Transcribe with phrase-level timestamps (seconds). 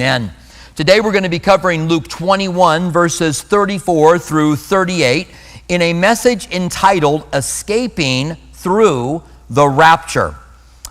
[0.00, 0.30] And
[0.76, 5.28] today we're going to be covering Luke 21, verses 34 through 38,
[5.68, 10.36] in a message entitled Escaping Through the Rapture.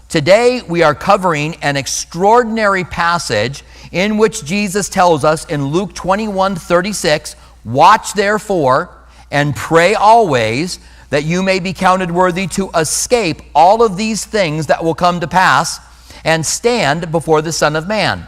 [0.10, 6.56] Today we are covering an extraordinary passage in which Jesus tells us in Luke 21
[6.56, 7.36] 36,
[7.66, 8.96] Watch therefore
[9.32, 10.80] and pray always
[11.10, 15.20] that you may be counted worthy to escape all of these things that will come
[15.20, 15.80] to pass
[16.24, 18.26] and stand before the Son of Man.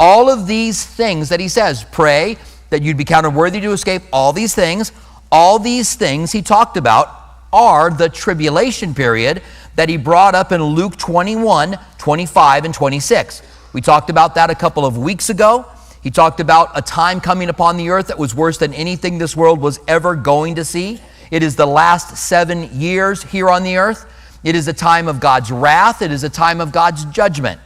[0.00, 2.38] All of these things that he says, pray
[2.70, 4.92] that you'd be counted worthy to escape all these things,
[5.30, 7.14] all these things he talked about
[7.52, 9.42] are the tribulation period
[9.74, 13.42] that he brought up in Luke 21, 25, and 26.
[13.74, 15.66] We talked about that a couple of weeks ago.
[16.02, 19.36] He talked about a time coming upon the earth that was worse than anything this
[19.36, 20.98] world was ever going to see.
[21.30, 24.10] It is the last seven years here on the earth.
[24.44, 26.00] It is a time of God's wrath.
[26.00, 27.60] It is a time of God's judgment.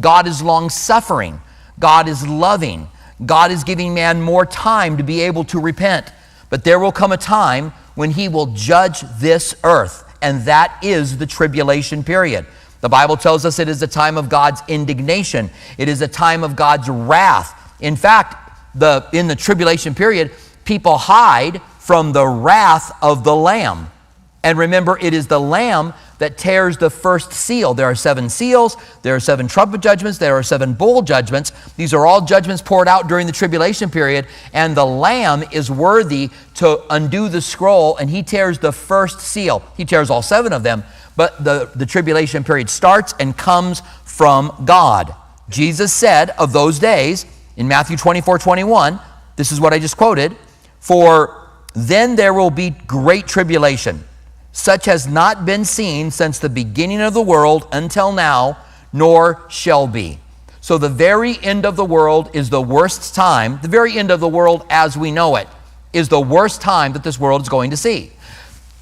[0.00, 1.40] God is long suffering.
[1.78, 2.88] God is loving.
[3.24, 6.12] God is giving man more time to be able to repent.
[6.50, 11.18] But there will come a time when he will judge this earth, and that is
[11.18, 12.46] the tribulation period.
[12.82, 16.44] The Bible tells us it is a time of God's indignation, it is a time
[16.44, 17.74] of God's wrath.
[17.80, 18.36] In fact,
[18.74, 20.30] the, in the tribulation period,
[20.64, 23.90] people hide from the wrath of the Lamb.
[24.44, 27.74] And remember, it is the Lamb that tears the first seal.
[27.74, 31.52] There are seven seals, there are seven trumpet judgments, there are seven bowl judgments.
[31.76, 36.30] These are all judgments poured out during the tribulation period, and the Lamb is worthy
[36.54, 39.62] to undo the scroll, and he tears the first seal.
[39.76, 40.84] He tears all seven of them,
[41.16, 45.14] but the, the tribulation period starts and comes from God.
[45.48, 48.98] Jesus said of those days in Matthew 24 21,
[49.36, 50.36] this is what I just quoted,
[50.80, 54.02] for then there will be great tribulation
[54.56, 58.56] such has not been seen since the beginning of the world until now,
[58.90, 60.18] nor shall be.
[60.62, 64.18] So, the very end of the world is the worst time, the very end of
[64.18, 65.46] the world as we know it
[65.92, 68.10] is the worst time that this world is going to see.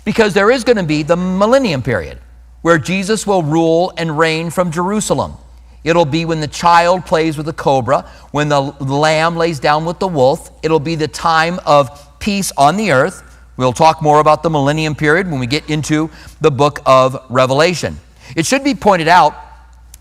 [0.04, 2.18] Because there is going to be the millennium period
[2.62, 5.34] where Jesus will rule and reign from Jerusalem.
[5.82, 9.98] It'll be when the child plays with the cobra, when the lamb lays down with
[9.98, 10.52] the wolf.
[10.62, 13.33] It'll be the time of peace on the earth.
[13.56, 16.10] We'll talk more about the millennium period when we get into
[16.40, 17.98] the book of Revelation.
[18.34, 19.34] It should be pointed out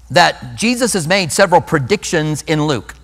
[0.10, 2.96] that Jesus has made several predictions in Luke.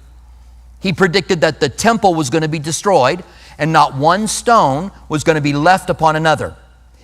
[0.80, 3.24] He predicted that the temple was going to be destroyed
[3.60, 6.56] and not one stone was going to be left upon another.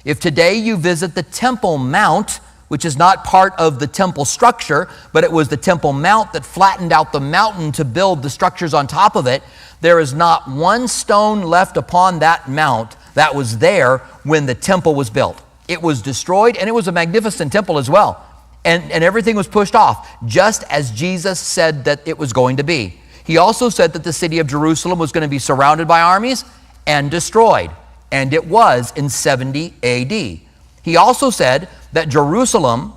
[0.06, 4.88] If today you visit the Temple Mount, which is not part of the temple structure,
[5.12, 8.74] but it was the Temple Mount that flattened out the mountain to build the structures
[8.74, 9.44] on top of it,
[9.82, 14.94] there is not one stone left upon that mount that was there when the temple
[14.94, 15.42] was built.
[15.68, 18.24] It was destroyed, and it was a magnificent temple as well.
[18.64, 22.64] And, and everything was pushed off, just as Jesus said that it was going to
[22.64, 23.00] be.
[23.24, 26.46] He also said that the city of Jerusalem was going to be surrounded by armies
[26.86, 27.72] and destroyed,
[28.12, 30.40] and it was in 70 AD.
[30.84, 32.94] He also said that Jerusalem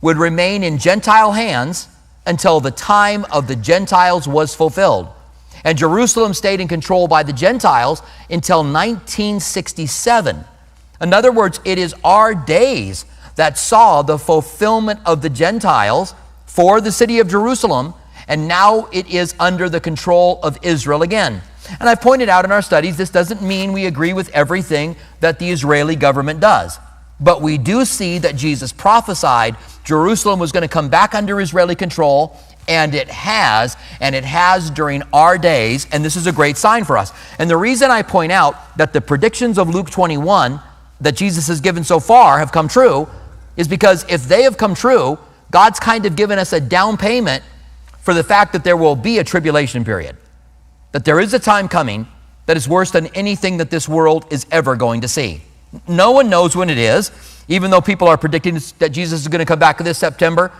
[0.00, 1.88] would remain in Gentile hands
[2.26, 5.08] until the time of the Gentiles was fulfilled.
[5.66, 8.00] And Jerusalem stayed in control by the Gentiles
[8.30, 10.44] until 1967.
[11.00, 13.04] In other words, it is our days
[13.34, 16.14] that saw the fulfillment of the Gentiles
[16.46, 17.94] for the city of Jerusalem,
[18.28, 21.42] and now it is under the control of Israel again.
[21.80, 25.40] And I pointed out in our studies, this doesn't mean we agree with everything that
[25.40, 26.78] the Israeli government does.
[27.18, 31.74] But we do see that Jesus prophesied Jerusalem was going to come back under Israeli
[31.74, 32.38] control
[32.68, 36.84] and it has, and it has during our days, and this is a great sign
[36.84, 37.12] for us.
[37.38, 40.60] And the reason I point out that the predictions of Luke 21
[41.00, 43.08] that Jesus has given so far have come true
[43.56, 45.18] is because if they have come true,
[45.50, 47.42] God's kind of given us a down payment
[48.00, 50.16] for the fact that there will be a tribulation period.
[50.92, 52.06] That there is a time coming
[52.46, 55.42] that is worse than anything that this world is ever going to see.
[55.88, 57.10] No one knows when it is,
[57.48, 60.52] even though people are predicting that Jesus is going to come back this September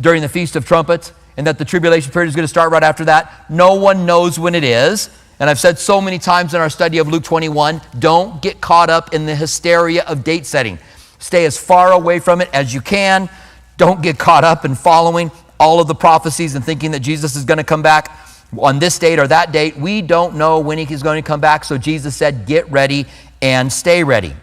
[0.00, 2.82] during the Feast of Trumpets and that the tribulation period is going to start right
[2.82, 3.48] after that.
[3.48, 5.08] No one knows when it is.
[5.38, 8.90] And I've said so many times in our study of Luke 21 don't get caught
[8.90, 10.80] up in the hysteria of date setting.
[11.20, 13.30] Stay as far away from it as you can.
[13.76, 15.30] Don't get caught up in following
[15.60, 18.18] all of the prophecies and thinking that Jesus is going to come back
[18.58, 19.76] on this date or that date.
[19.76, 21.64] We don't know when he's going to come back.
[21.64, 23.06] So Jesus said, get ready
[23.40, 24.34] and stay ready.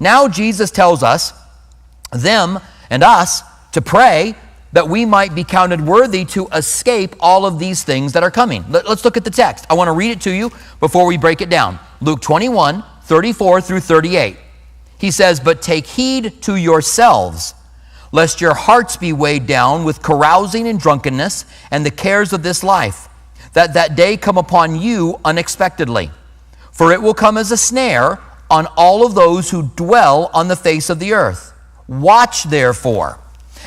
[0.00, 1.34] Now Jesus tells us,
[2.10, 2.58] them
[2.88, 3.42] and us,
[3.72, 4.34] to pray
[4.72, 8.64] that we might be counted worthy to escape all of these things that are coming.
[8.70, 9.66] Let's look at the text.
[9.70, 10.50] I want to read it to you
[10.80, 11.78] before we break it down.
[12.00, 14.36] Luke 21, 34 through 38.
[14.98, 17.54] He says, But take heed to yourselves,
[18.12, 22.62] lest your hearts be weighed down with carousing and drunkenness and the cares of this
[22.62, 23.08] life,
[23.54, 26.10] that that day come upon you unexpectedly.
[26.72, 30.56] For it will come as a snare on all of those who dwell on the
[30.56, 31.52] face of the earth.
[31.86, 33.18] Watch therefore,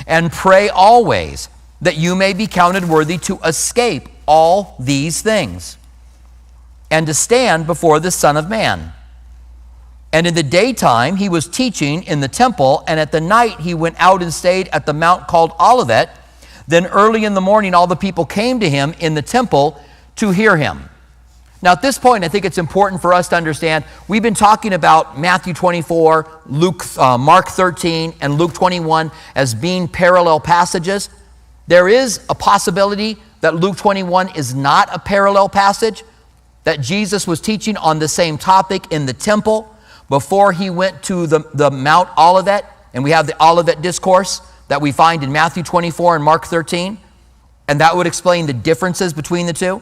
[0.07, 1.49] and pray always,
[1.81, 5.77] that you may be counted worthy to escape all these things,
[6.89, 8.93] and to stand before the Son of Man.
[10.13, 13.73] And in the daytime he was teaching in the temple, and at the night he
[13.73, 16.09] went out and stayed at the mount called Olivet.
[16.67, 19.81] Then early in the morning, all the people came to him in the temple
[20.17, 20.89] to hear him.
[21.63, 24.73] Now, at this point, I think it's important for us to understand we've been talking
[24.73, 31.09] about Matthew 24, Luke, uh, Mark 13, and Luke 21 as being parallel passages.
[31.67, 36.03] There is a possibility that Luke 21 is not a parallel passage,
[36.63, 39.75] that Jesus was teaching on the same topic in the temple
[40.09, 44.81] before he went to the, the Mount Olivet, and we have the Olivet Discourse that
[44.81, 46.97] we find in Matthew 24 and Mark 13,
[47.67, 49.81] and that would explain the differences between the two.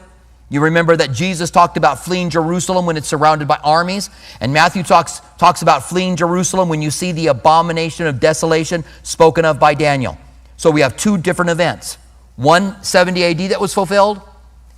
[0.50, 4.10] You remember that Jesus talked about fleeing Jerusalem when it's surrounded by armies,
[4.40, 9.44] and Matthew talks, talks about fleeing Jerusalem when you see the abomination of desolation spoken
[9.44, 10.18] of by Daniel.
[10.56, 11.96] So we have two different events
[12.34, 14.20] one 70 AD that was fulfilled,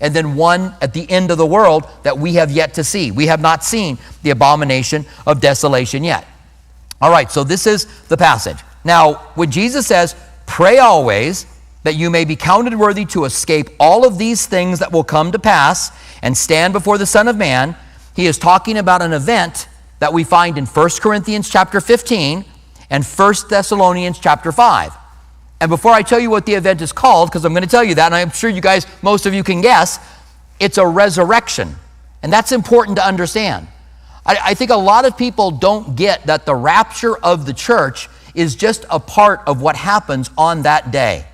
[0.00, 3.10] and then one at the end of the world that we have yet to see.
[3.10, 6.26] We have not seen the abomination of desolation yet.
[7.00, 8.58] All right, so this is the passage.
[8.84, 11.46] Now, when Jesus says, pray always,
[11.82, 15.32] that you may be counted worthy to escape all of these things that will come
[15.32, 15.90] to pass
[16.22, 17.76] and stand before the Son of Man.
[18.14, 19.68] He is talking about an event
[19.98, 22.44] that we find in 1 Corinthians chapter 15
[22.90, 24.92] and 1 Thessalonians chapter 5.
[25.60, 27.84] And before I tell you what the event is called, because I'm going to tell
[27.84, 29.98] you that, and I'm sure you guys, most of you can guess,
[30.58, 31.76] it's a resurrection.
[32.22, 33.68] And that's important to understand.
[34.26, 38.08] I, I think a lot of people don't get that the rapture of the church
[38.34, 41.26] is just a part of what happens on that day.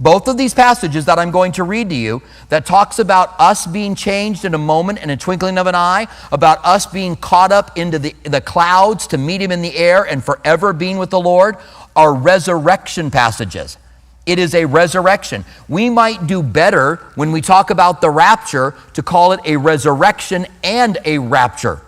[0.00, 3.66] Both of these passages that I'm going to read to you that talks about us
[3.66, 7.50] being changed in a moment in a twinkling of an eye, about us being caught
[7.50, 11.10] up into the, the clouds to meet him in the air and forever being with
[11.10, 11.56] the Lord,
[11.96, 13.76] are resurrection passages.
[14.24, 15.44] It is a resurrection.
[15.68, 20.46] We might do better when we talk about the rapture to call it a resurrection
[20.62, 21.80] and a rapture.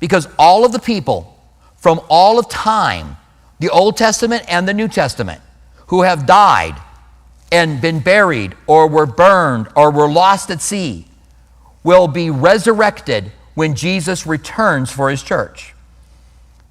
[0.00, 1.38] Because all of the people
[1.76, 3.16] from all of time,
[3.58, 5.42] the Old Testament and the New Testament,
[5.88, 6.76] who have died,
[7.50, 11.06] and been buried or were burned or were lost at sea
[11.82, 15.74] will be resurrected when Jesus returns for his church.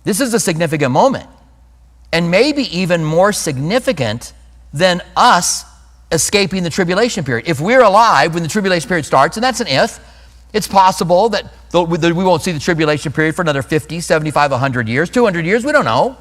[0.04, 1.28] This is a significant moment,
[2.14, 4.34] and maybe even more significant
[4.72, 5.66] than us
[6.12, 7.50] escaping the tribulation period.
[7.50, 10.00] If we're alive when the tribulation period starts, and that's an if,
[10.54, 15.10] it's possible that we won't see the tribulation period for another 50, 75, 100 years,
[15.10, 16.16] 200 years, we don't know.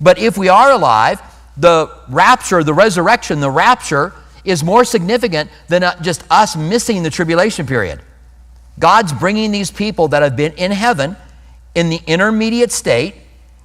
[0.00, 1.20] But if we are alive,
[1.58, 4.12] the rapture, the resurrection, the rapture
[4.44, 8.00] is more significant than uh, just us missing the tribulation period.
[8.78, 11.16] God's bringing these people that have been in heaven
[11.74, 13.14] in the intermediate state,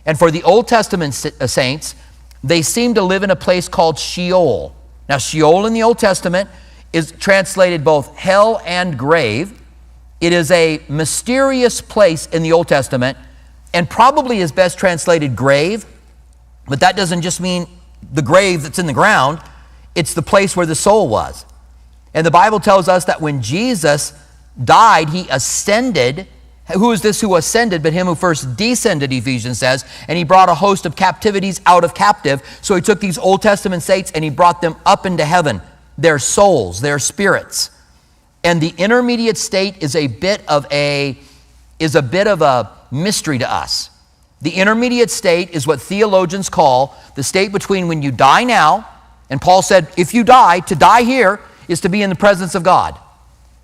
[0.05, 1.95] and for the Old Testament uh, saints,
[2.43, 4.75] they seem to live in a place called Sheol.
[5.07, 6.49] Now, Sheol in the Old Testament
[6.91, 9.61] is translated both hell and grave.
[10.19, 13.17] It is a mysterious place in the Old Testament
[13.73, 15.85] and probably is best translated grave,
[16.67, 17.67] but that doesn't just mean
[18.11, 19.39] the grave that's in the ground,
[19.95, 21.45] it's the place where the soul was.
[22.13, 24.13] And the Bible tells us that when Jesus
[24.63, 26.27] died, he ascended.
[26.73, 30.49] Who is this who ascended but him who first descended, Ephesians says, and he brought
[30.49, 32.41] a host of captivities out of captive.
[32.61, 35.61] So he took these Old Testament saints and he brought them up into heaven,
[35.97, 37.71] their souls, their spirits.
[38.43, 41.17] And the intermediate state is a bit of a
[41.79, 43.89] is a bit of a mystery to us.
[44.43, 48.87] The intermediate state is what theologians call the state between when you die now,
[49.29, 52.53] and Paul said, if you die, to die here is to be in the presence
[52.53, 52.99] of God.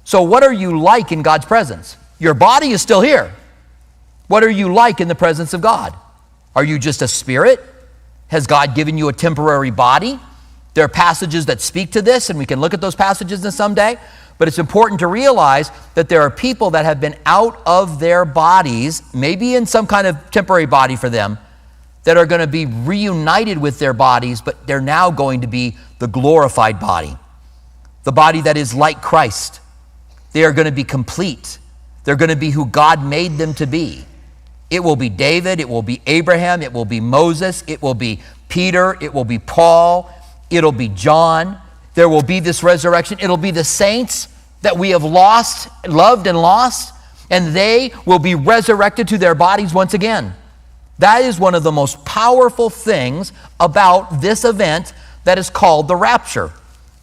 [0.06, 1.98] So, what are you like in God's presence?
[2.18, 3.34] Your body is still here.
[4.28, 5.94] What are you like in the presence of God?
[6.56, 7.60] Are you just a spirit?
[8.30, 10.20] Has God given you a temporary body?
[10.76, 13.52] There are passages that speak to this, and we can look at those passages in
[13.52, 13.98] some day.
[14.40, 18.26] But it's important to realize that there are people that have been out of their
[18.26, 21.38] bodies, maybe in some kind of temporary body for them,
[22.06, 25.78] that are going to be reunited with their bodies, but they're now going to be
[26.00, 27.16] the glorified body,
[28.06, 29.60] the body that is like Christ.
[30.32, 31.60] They are going to be complete.
[32.06, 34.06] They're going to be who God made them to be.
[34.70, 38.22] It will be David, it will be Abraham, it will be Moses, it will be
[38.48, 40.10] Peter, it will be Paul,
[40.50, 41.60] it'll be John.
[42.00, 43.18] There will be this resurrection.
[43.20, 44.30] It'll be the saints
[44.62, 46.94] that we have lost, loved, and lost,
[47.30, 50.34] and they will be resurrected to their bodies once again.
[51.00, 54.94] That is one of the most powerful things about this event
[55.26, 56.54] that is called the rapture.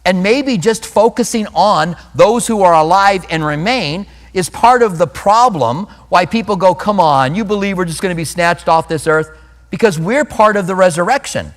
[0.03, 5.05] And maybe just focusing on those who are alive and remain is part of the
[5.05, 8.87] problem why people go, Come on, you believe we're just going to be snatched off
[8.87, 9.29] this earth?
[9.69, 11.53] Because we're part of the resurrection.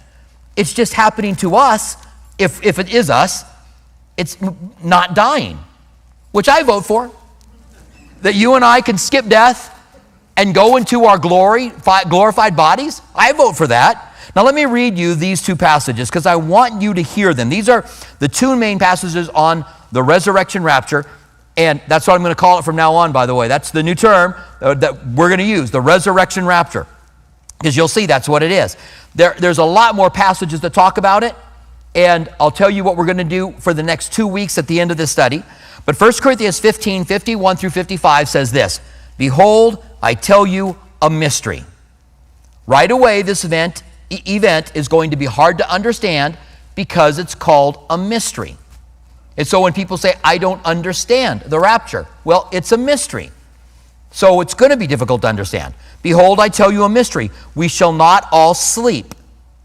[0.56, 1.96] It's just happening to us,
[2.40, 3.44] if, if it is us,
[4.16, 4.36] it's
[4.82, 5.58] not dying,
[6.32, 7.10] which I vote for.
[8.22, 9.76] That you and I can skip death
[10.36, 11.72] and go into our glory,
[12.08, 13.02] glorified bodies.
[13.14, 14.14] I vote for that.
[14.34, 17.48] Now, let me read you these two passages because I want you to hear them.
[17.48, 17.84] These are
[18.20, 21.04] the two main passages on the resurrection rapture,
[21.56, 23.48] and that's what I'm going to call it from now on, by the way.
[23.48, 26.86] That's the new term uh, that we're going to use the resurrection rapture
[27.58, 28.76] because you'll see that's what it is.
[29.14, 31.34] There, there's a lot more passages that talk about it,
[31.94, 34.66] and I'll tell you what we're going to do for the next two weeks at
[34.66, 35.42] the end of this study.
[35.86, 38.80] But 1 Corinthians 15 51 through 55 says this
[39.18, 41.64] Behold, I tell you a mystery.
[42.66, 46.36] Right away, this event event is going to be hard to understand
[46.74, 48.56] because it's called a mystery.
[49.36, 53.30] And so when people say, I don't understand the rapture, well, it's a mystery.
[54.10, 55.74] So it's going to be difficult to understand.
[56.02, 57.30] Behold, I tell you a mystery.
[57.54, 59.14] We shall not all sleep.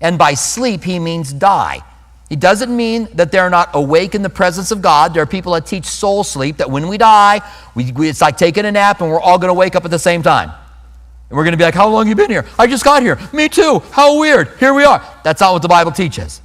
[0.02, 1.82] And by sleep, he means die.
[2.30, 5.14] It doesn't mean that they're not awake in the presence of God.
[5.14, 7.42] There are people that teach soul sleep, that when we die,
[7.76, 9.92] we, we, it's like taking a nap and we're all going to wake up at
[9.92, 10.52] the same time.
[11.30, 12.46] And we're going to be like, How long you been here?
[12.58, 13.20] I just got here.
[13.32, 13.80] Me too.
[13.92, 14.50] How weird.
[14.60, 15.04] Here we are.
[15.24, 16.42] That's not what the Bible teaches.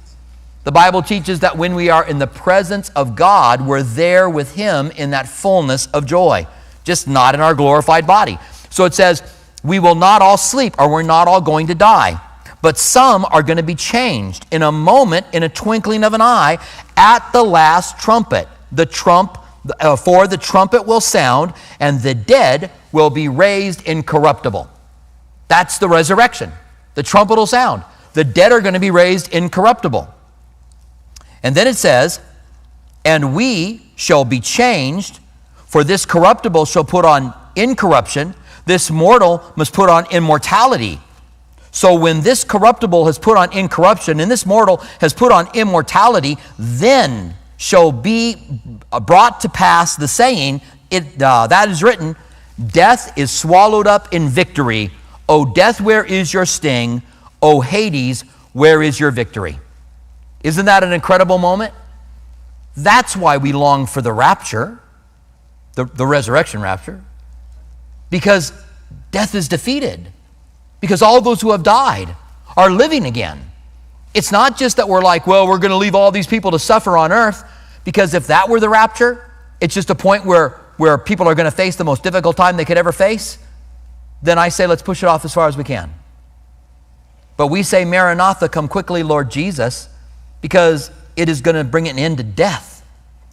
[0.63, 4.53] The Bible teaches that when we are in the presence of God, we're there with
[4.53, 6.45] Him in that fullness of joy,
[6.83, 8.37] just not in our glorified body.
[8.69, 9.23] So it says,
[9.63, 12.21] We will not all sleep, or we're not all going to die.
[12.61, 16.21] But some are going to be changed in a moment, in a twinkling of an
[16.21, 16.59] eye,
[16.95, 18.47] at the last trumpet.
[18.71, 19.37] The trump,
[19.79, 24.69] uh, for the trumpet will sound, and the dead will be raised incorruptible.
[25.47, 26.51] That's the resurrection.
[26.95, 27.83] The trumpet will sound.
[28.13, 30.13] The dead are going to be raised incorruptible.
[31.43, 32.19] And then it says,
[33.03, 35.19] And we shall be changed,
[35.65, 40.99] for this corruptible shall put on incorruption, this mortal must put on immortality.
[41.71, 46.37] So when this corruptible has put on incorruption and this mortal has put on immortality,
[46.59, 48.35] then shall be
[49.03, 52.15] brought to pass the saying, it, uh, that is written,
[52.67, 54.91] Death is swallowed up in victory.
[55.27, 57.01] O death, where is your sting?
[57.41, 58.21] O Hades,
[58.53, 59.57] where is your victory?
[60.43, 61.73] Isn't that an incredible moment?
[62.75, 64.79] That's why we long for the rapture,
[65.75, 67.03] the, the resurrection rapture,
[68.09, 68.53] because
[69.11, 70.10] death is defeated,
[70.81, 72.15] because all those who have died
[72.57, 73.39] are living again.
[74.13, 76.59] It's not just that we're like, well, we're going to leave all these people to
[76.59, 77.45] suffer on earth,
[77.85, 81.45] because if that were the rapture, it's just a point where where people are going
[81.45, 83.37] to face the most difficult time they could ever face,
[84.23, 85.93] then I say let's push it off as far as we can.
[87.37, 89.89] But we say, Maranatha, come quickly, Lord Jesus,
[90.41, 92.83] because it is going to bring an end to death.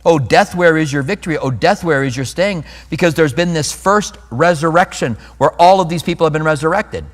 [0.04, 1.38] Oh, death, where is your victory?
[1.38, 2.64] Oh, death, where is your sting?
[2.90, 7.06] Because there's been this first resurrection where all of these people have been resurrected.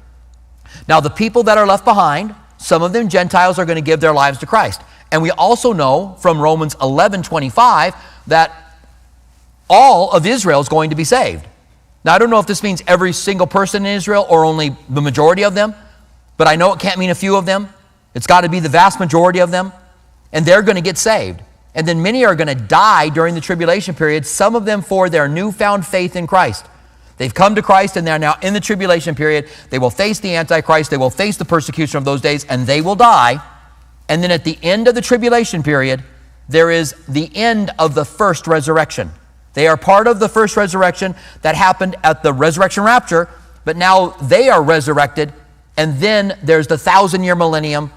[0.88, 4.00] Now, the people that are left behind, some of them Gentiles are going to give
[4.00, 4.80] their lives to Christ.
[5.10, 7.94] And we also know from Romans 11 25
[8.26, 8.52] that
[9.68, 11.46] all of Israel is going to be saved.
[12.04, 15.00] Now, I don't know if this means every single person in Israel or only the
[15.00, 15.74] majority of them,
[16.36, 17.68] but I know it can't mean a few of them.
[18.14, 19.72] It's got to be the vast majority of them,
[20.32, 21.40] and they're going to get saved.
[21.74, 25.08] And then many are going to die during the tribulation period, some of them for
[25.08, 26.66] their newfound faith in Christ.
[27.16, 29.48] They've come to Christ and they're now in the tribulation period.
[29.70, 32.80] They will face the Antichrist, they will face the persecution of those days, and they
[32.80, 33.42] will die.
[34.08, 36.02] And then at the end of the tribulation period,
[36.48, 39.10] there is the end of the first resurrection.
[39.54, 43.28] They are part of the first resurrection that happened at the resurrection rapture,
[43.64, 45.32] but now they are resurrected,
[45.76, 47.90] and then there's the thousand year millennium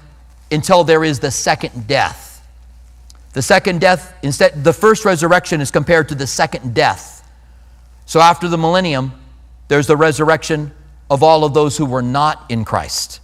[0.50, 2.26] until there is the second death.
[3.34, 7.17] The second death, instead, the first resurrection is compared to the second death.
[8.08, 9.12] So after the millennium,
[9.68, 10.72] there's the resurrection
[11.10, 13.20] of all of those who were not in Christ.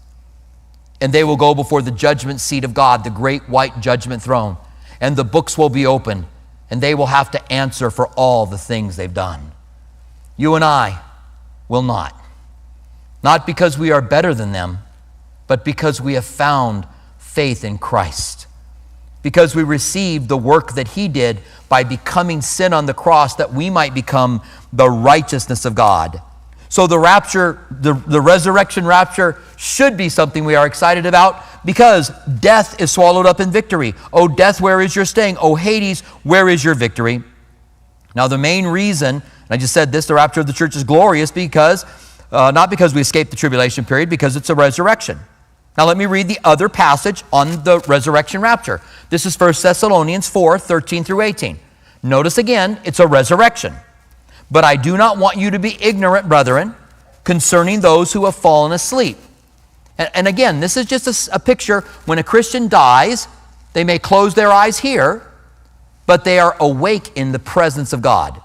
[1.01, 4.59] And they will go before the judgment seat of God, the great white judgment throne,
[5.01, 6.27] and the books will be opened
[6.71, 9.53] and they will have to answer for all the things they've done.
[10.37, 11.01] You and I
[11.67, 12.15] will not.
[13.23, 14.81] Not because we are better than them,
[15.47, 16.87] but because we have found
[17.17, 18.44] faith in Christ.
[19.25, 23.53] Because we received the work that He did by becoming sin on the cross that
[23.53, 24.41] we might become
[24.73, 26.23] the righteousness of God.
[26.69, 32.11] So the rapture, the, the resurrection rapture, should be something we are excited about because
[32.41, 33.95] death is swallowed up in victory.
[34.13, 35.37] Oh, death, where is your sting?
[35.41, 37.23] Oh, Hades, where is your victory?
[38.17, 40.85] Now, the main reason, and I just said this, the rapture of the church is
[40.85, 41.85] glorious because,
[42.31, 45.19] uh, not because we escaped the tribulation period, because it's a resurrection.
[45.77, 48.81] Now let me read the other passage on the resurrection rapture.
[49.11, 51.59] This is 1 Thessalonians 4 13 through 18.
[52.03, 53.75] Notice again, it's a resurrection.
[54.51, 56.75] But I do not want you to be ignorant, brethren,
[57.25, 59.17] concerning those who have fallen asleep.
[59.99, 63.27] And, and again, this is just a, a picture when a Christian dies,
[63.73, 65.23] they may close their eyes here,
[66.07, 68.41] but they are awake in the presence of God.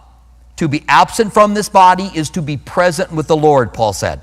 [0.57, 4.21] To be absent from this body is to be present with the Lord, Paul said.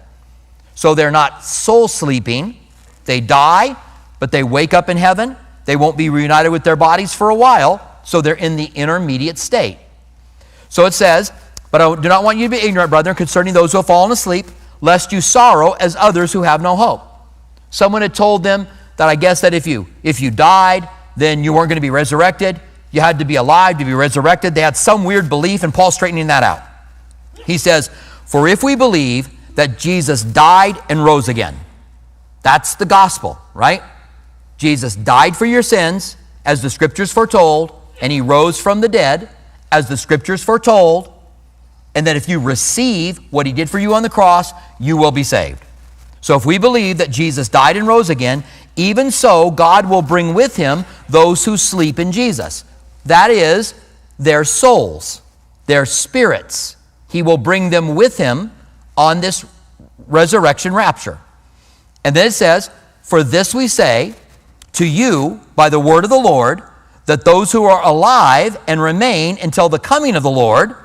[0.75, 2.57] So they're not soul sleeping.
[3.07, 3.77] They die,
[4.21, 5.37] but they wake up in heaven.
[5.65, 9.39] They won't be reunited with their bodies for a while, so they're in the intermediate
[9.39, 9.79] state.
[10.69, 11.33] So it says,
[11.71, 14.13] But I do not want you to be ignorant, brethren, concerning those who have fallen
[14.13, 14.47] asleep,
[14.81, 17.03] lest you sorrow as others who have no hope.
[17.71, 21.53] Someone had told them that I guess that if you if you died, then you
[21.53, 22.61] weren't going to be resurrected.
[22.93, 24.55] You had to be alive to be resurrected.
[24.55, 26.63] They had some weird belief, and Paul's straightening that out.
[27.45, 27.91] He says,
[28.25, 31.57] For if we believe that Jesus died and rose again,
[32.47, 33.83] that's the gospel, right?
[34.57, 39.29] Jesus died for your sins, as the scriptures foretold, and he rose from the dead,
[39.73, 41.13] as the scriptures foretold,
[41.97, 45.11] and that if you receive what he did for you on the cross, you will
[45.11, 45.61] be saved.
[46.21, 48.45] So if we believe that Jesus died and rose again,
[48.77, 52.65] even so, God will bring with him those who sleep in Jesus.
[53.07, 53.75] That is,
[54.21, 55.21] their souls,
[55.67, 56.77] their spirits.
[57.11, 58.53] He will bring them with him
[58.97, 59.45] on this
[60.07, 61.19] resurrection rapture.
[62.07, 62.71] And then it says,
[63.03, 64.15] For this we say
[64.75, 66.63] to you by the word of the Lord,
[67.07, 70.77] that those who are alive and remain until the coming of the Lord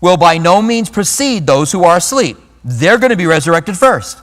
[0.00, 2.36] will by no means precede those who are asleep.
[2.62, 4.22] They're going to be resurrected first.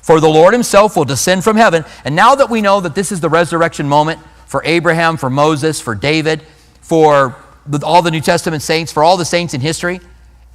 [0.00, 1.84] For the Lord himself will descend from heaven.
[2.02, 5.82] And now that we know that this is the resurrection moment for Abraham, for Moses,
[5.82, 6.40] for David,
[6.80, 7.36] for
[7.82, 10.00] all the New Testament saints, for all the saints in history,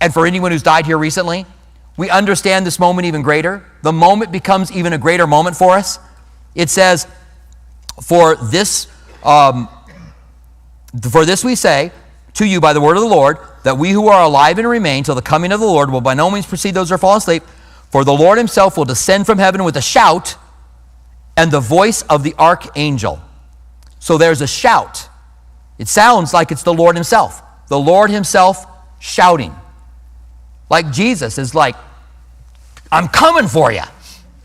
[0.02, 1.46] and for anyone who's died here recently,
[1.98, 3.64] we understand this moment even greater.
[3.86, 6.00] The moment becomes even a greater moment for us.
[6.56, 7.06] It says,
[8.02, 8.88] For this,
[9.24, 9.70] um,
[11.12, 11.92] for this we say
[12.34, 15.04] to you by the word of the Lord, that we who are alive and remain
[15.04, 17.44] till the coming of the Lord will by no means precede those who fallen asleep.
[17.92, 20.36] For the Lord himself will descend from heaven with a shout
[21.38, 23.22] and the voice of the archangel.
[24.00, 25.10] So there's a shout.
[25.78, 27.40] It sounds like it's the Lord himself.
[27.68, 28.66] The Lord himself
[28.98, 29.56] shouting.
[30.72, 31.76] Like Jesus is like,
[32.96, 33.82] I'm coming for you.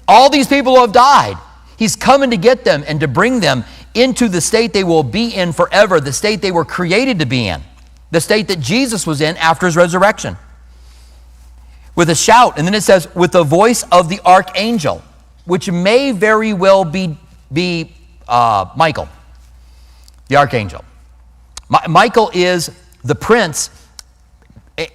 [0.09, 1.37] All these people who have died,
[1.77, 5.29] he's coming to get them and to bring them into the state they will be
[5.29, 7.63] in forever, the state they were created to be in,
[8.11, 10.37] the state that Jesus was in after his resurrection
[11.95, 12.59] with a shout.
[12.59, 15.03] And then it says, with the voice of the archangel,
[15.45, 17.17] which may very well be,
[17.53, 17.95] be
[18.27, 19.09] uh, Michael,
[20.27, 20.85] the archangel.
[21.69, 22.71] My, Michael is
[23.05, 23.71] the prince.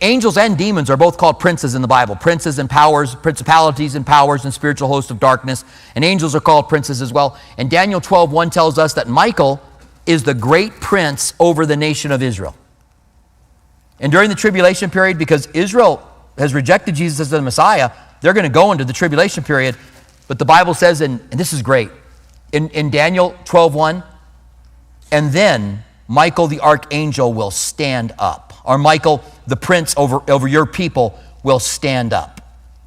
[0.02, 4.06] Angels and demons are both called princes in the Bible princes and powers, principalities and
[4.06, 5.63] powers, and spiritual hosts of darkness.
[5.93, 7.38] And angels are called princes as well.
[7.58, 9.62] And Daniel 12 1 tells us that Michael
[10.08, 12.56] is the great prince over the nation of Israel.
[14.00, 16.06] And during the tribulation period, because Israel
[16.38, 19.78] has rejected Jesus as the Messiah, they're going to go into the tribulation period.
[20.28, 21.91] But the Bible says, and, and this is great,
[22.52, 24.04] in, in Daniel 12 1,
[25.12, 30.65] and then Michael the archangel will stand up, or Michael the prince over, over your
[30.65, 32.41] people will stand up.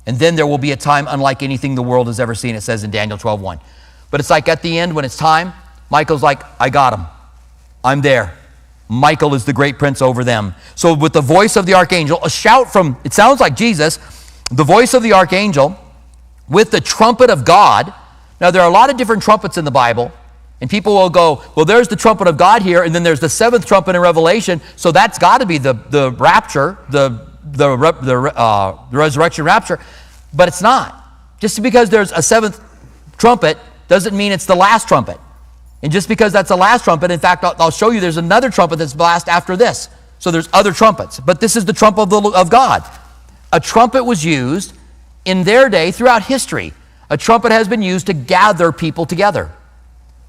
[0.07, 2.63] And then there will be a time unlike anything the world has ever seen, it
[2.63, 3.61] says in Daniel 12 1.
[4.11, 5.53] But it's like at the end, when it's time,
[5.91, 7.07] Michael's like, I got him.
[7.85, 8.37] I'm there.
[8.89, 10.55] Michael is the great prince over them.
[10.75, 13.99] So, with the voice of the archangel, a shout from, it sounds like Jesus,
[14.51, 15.79] the voice of the archangel,
[16.49, 17.93] with the trumpet of God.
[18.41, 20.11] Now, there are a lot of different trumpets in the Bible,
[20.61, 23.29] and people will go, well, there's the trumpet of God here, and then there's the
[23.29, 28.33] seventh trumpet in Revelation, so that's got to be the, the rapture, the, the, the,
[28.37, 29.79] uh, the resurrection rapture.
[30.35, 31.05] But it's not.
[31.39, 32.61] Just because there's a seventh
[33.17, 35.19] trumpet doesn't mean it's the last trumpet.
[35.83, 38.51] And just because that's the last trumpet, in fact, I'll, I'll show you there's another
[38.51, 39.89] trumpet that's blast after this.
[40.19, 41.21] So there's other trumpets.
[41.21, 42.83] But this is the trumpet of, the, of God.
[43.53, 44.75] A trumpet was used
[45.25, 46.73] in their day throughout history.
[47.11, 49.53] A trumpet has been used to gather people together.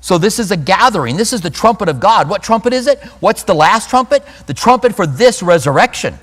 [0.02, 1.18] So this is a gathering.
[1.18, 2.30] This is the trumpet of God.
[2.30, 3.00] What trumpet is it?
[3.20, 4.24] What's the last trumpet?
[4.48, 6.18] The trumpet for this resurrection.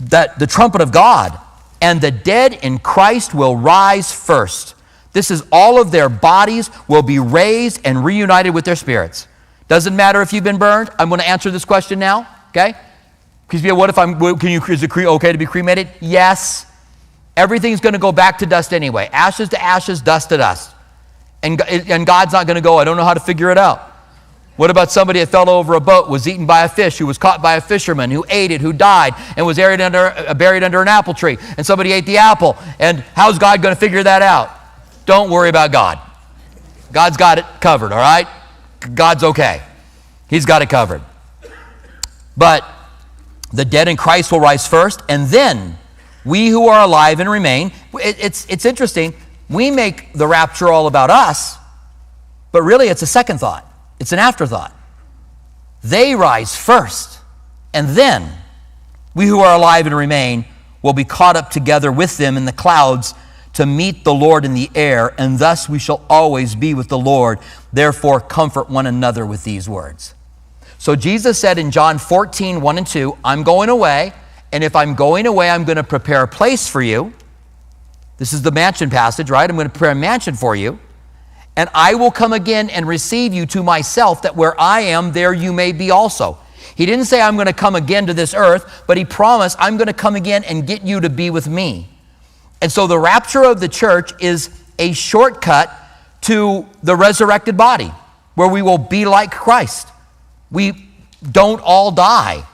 [0.00, 1.38] That the trumpet of God.
[1.82, 4.74] And the dead in Christ will rise first.
[5.12, 9.26] This is all of their bodies will be raised and reunited with their spirits.
[9.68, 10.90] Doesn't matter if you've been burned.
[10.98, 12.74] I'm going to answer this question now, okay?
[13.46, 15.88] Because yeah, what if I'm, can you, is it okay to be cremated?
[16.00, 16.66] Yes.
[17.36, 19.08] Everything's going to go back to dust anyway.
[19.12, 20.74] Ashes to ashes, dust to dust.
[21.42, 23.80] And, and God's not going to go, I don't know how to figure it out.
[24.56, 27.16] What about somebody that fell over a boat, was eaten by a fish, who was
[27.16, 30.62] caught by a fisherman, who ate it, who died, and was buried under, uh, buried
[30.62, 32.58] under an apple tree, and somebody ate the apple?
[32.78, 34.60] And how's God going to figure that out?
[35.10, 35.98] don't worry about God.
[36.92, 38.28] God's got it covered, all right?
[38.94, 39.60] God's okay.
[40.28, 41.02] He's got it covered.
[42.36, 42.64] But
[43.52, 45.78] the dead in Christ will rise first, and then
[46.24, 47.72] we who are alive and remain.
[47.94, 49.14] It's, it's interesting.
[49.50, 51.58] We make the rapture all about us,
[52.52, 54.74] but really it's a second thought, it's an afterthought.
[55.82, 57.18] They rise first,
[57.74, 58.30] and then
[59.14, 60.44] we who are alive and remain
[60.82, 63.12] will be caught up together with them in the clouds
[63.54, 66.98] to meet the Lord in the air, and thus we shall always be with the
[66.98, 67.40] Lord.
[67.72, 70.14] Therefore, comfort one another with these words.
[70.78, 74.12] So Jesus said in John 14, 1 and 2, I'm going away,
[74.52, 77.12] and if I'm going away, I'm going to prepare a place for you.
[78.20, 79.50] This is the mansion passage, right?
[79.50, 80.78] I'm going to prepare a mansion for you.
[81.56, 85.32] And I will come again and receive you to myself, that where I am, there
[85.32, 86.38] you may be also.
[86.76, 89.76] He didn't say, I'm going to come again to this earth, but he promised, I'm
[89.76, 91.88] going to come again and get you to be with me.
[92.62, 95.74] And so the rapture of the church is a shortcut
[96.22, 97.90] to the resurrected body,
[98.36, 99.88] where we will be like Christ
[100.50, 100.88] we
[101.30, 102.44] don't all die.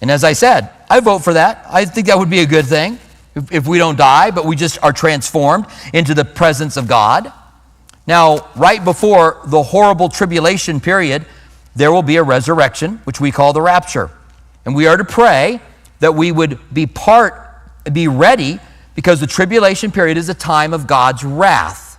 [0.00, 1.66] And as I said, I vote for that.
[1.68, 2.98] I think that would be a good thing
[3.36, 7.32] if, if we don't die, but we just are transformed into the presence of God.
[8.06, 11.26] Now, right before the horrible tribulation period,
[11.74, 14.10] there will be a resurrection, which we call the rapture.
[14.64, 15.60] And we are to pray
[16.00, 17.34] that we would be part,
[17.92, 18.58] be ready,
[18.94, 21.98] because the tribulation period is a time of God's wrath.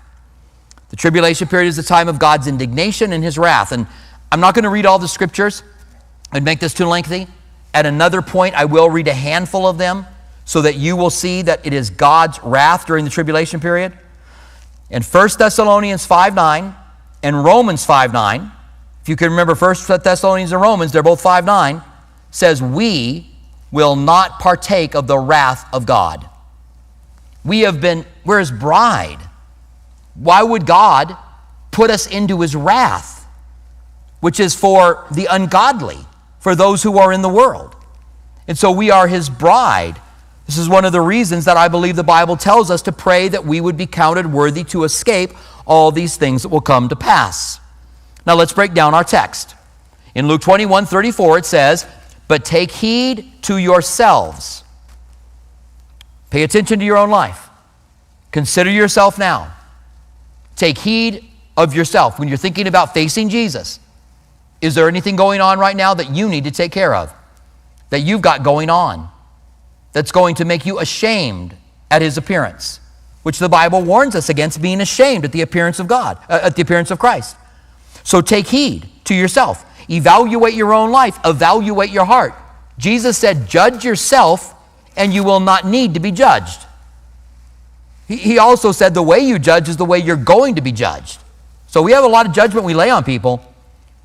[0.89, 3.71] The tribulation period is a time of God's indignation and his wrath.
[3.71, 3.85] And
[4.31, 5.61] I'm not going to read all the scriptures.
[6.31, 7.27] I'd make this too lengthy.
[7.73, 10.07] At another point, I will read a handful of them
[10.47, 13.93] so that you will see that it is God's wrath during the tribulation period.
[14.89, 16.75] In 1 Thessalonians 5 9
[17.21, 18.51] and Romans 5 9,
[19.03, 21.83] if you can remember 1 Thessalonians and Romans, they're both 5 9,
[22.31, 23.29] says, We
[23.71, 26.27] will not partake of the wrath of God.
[27.45, 29.19] We have been, we're his bride.
[30.15, 31.15] Why would God
[31.69, 33.17] put us into his wrath?
[34.19, 35.99] which is for the ungodly,
[36.39, 37.75] for those who are in the world.
[38.47, 39.99] And so we are his bride.
[40.47, 43.27] This is one of the reasons that I believe the Bible tells us to pray
[43.27, 45.31] that we would be counted worthy to escape
[45.65, 47.59] all these things that will come to pass.
[48.25, 49.55] Now let's break down our text.
[50.15, 51.85] In Luke 21 34, it says,
[52.29, 54.63] But take heed to yourselves.
[56.29, 57.49] Pay attention to your own life.
[58.31, 59.53] Consider yourself now.
[60.55, 61.25] Take heed
[61.57, 63.81] of yourself when you're thinking about facing Jesus.
[64.61, 67.13] Is there anything going on right now that you need to take care of?
[67.89, 69.09] That you've got going on?
[69.97, 71.55] That's going to make you ashamed
[71.89, 72.79] at his appearance?
[73.23, 76.55] Which the Bible warns us against being ashamed at the appearance of God, uh, at
[76.55, 77.35] the appearance of Christ.
[78.03, 79.65] So take heed to yourself.
[79.89, 82.35] Evaluate your own life, evaluate your heart.
[82.77, 84.53] Jesus said, Judge yourself,
[84.95, 86.61] and you will not need to be judged.
[88.07, 91.19] He also said, The way you judge is the way you're going to be judged.
[91.65, 93.43] So we have a lot of judgment we lay on people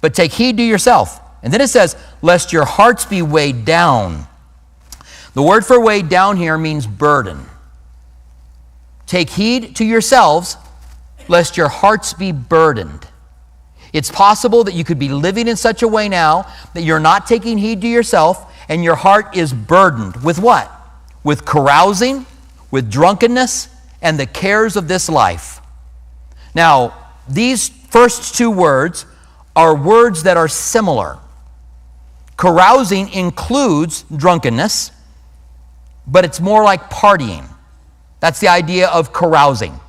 [0.00, 1.20] but take heed to yourself.
[1.42, 4.26] And then it says, lest your hearts be weighed down.
[5.34, 7.46] The word for weighed down here means burden.
[9.06, 10.56] Take heed to yourselves,
[11.28, 13.06] lest your hearts be burdened.
[13.92, 17.26] It's possible that you could be living in such a way now that you're not
[17.26, 20.70] taking heed to yourself and your heart is burdened with what?
[21.24, 22.26] With carousing,
[22.70, 23.68] with drunkenness,
[24.00, 25.60] and the cares of this life.
[26.54, 26.94] Now,
[27.28, 29.06] these first two words
[29.54, 31.18] are words that are similar.
[32.36, 34.90] Carousing includes drunkenness,
[36.12, 37.48] but it's more like partying.
[38.20, 39.80] That's the idea of carousing.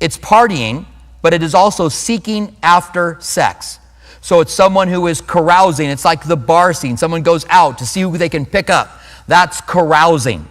[0.00, 0.86] It's partying,
[1.20, 3.78] but it is also seeking after sex.
[4.22, 5.90] So it's someone who is carousing.
[5.90, 6.96] It's like the bar scene.
[6.96, 8.88] Someone goes out to see who they can pick up.
[9.26, 10.48] That's carousing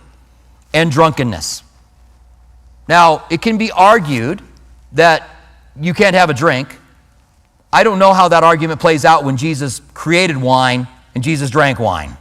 [0.74, 1.64] and drunkenness.
[2.88, 4.44] Now, it can be argued
[4.92, 5.28] that
[5.80, 6.78] you can't have a drink
[7.72, 11.80] I don't know how that argument plays out when Jesus created wine and Jesus drank
[11.80, 12.18] wine.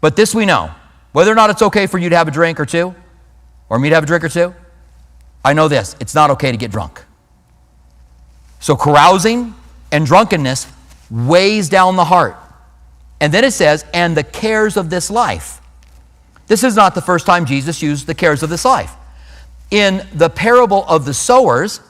[0.00, 0.70] But this we know
[1.16, 2.94] whether or not it's okay for you to have a drink or two,
[3.70, 4.54] or me to have a drink or two,
[5.42, 7.02] I know this it's not okay to get drunk.
[8.60, 9.54] So carousing
[9.90, 10.70] and drunkenness
[11.10, 12.36] weighs down the heart.
[13.18, 15.62] And then it says, and the cares of this life.
[16.48, 18.92] This is not the first time Jesus used the cares of this life.
[19.70, 21.80] In the parable of the sowers,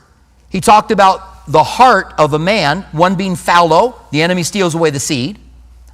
[0.51, 4.91] he talked about the heart of a man, one being fallow, the enemy steals away
[4.91, 5.41] the seed,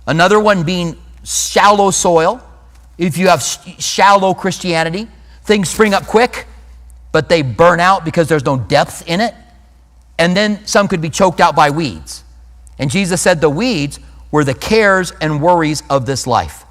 [0.07, 2.47] another one being shallow soil.
[3.03, 5.09] If you have shallow Christianity,
[5.43, 6.47] things spring up quick,
[7.11, 9.35] but they burn out because there's no depth in it.
[10.21, 12.23] And then some could be choked out by weeds.
[12.79, 13.99] And Jesus said the weeds
[14.31, 16.65] were the cares and worries of this life.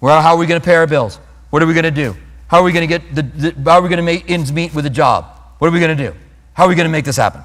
[0.00, 1.16] Well, how are we going to pay our bills?
[1.50, 2.16] What are we going to do?
[2.48, 4.50] How are we going to get the, the how are we going to make ends
[4.50, 5.26] meet with a job?
[5.58, 6.16] What are we going to do?
[6.54, 7.42] How are we going to make this happen?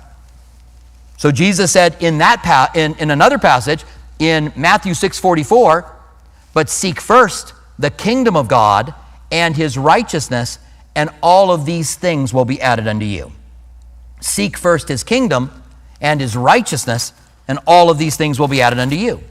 [1.17, 3.84] So Jesus said in that pa- in, in another passage
[4.17, 5.91] in Matthew 6:44,
[6.54, 8.94] but seek first the kingdom of God
[9.32, 10.60] and his righteousness,
[10.96, 13.32] and all of these things will be added unto you.
[14.20, 15.63] Seek first his kingdom
[16.02, 17.13] and his righteousness,
[17.48, 19.22] and all of these things will be added unto you.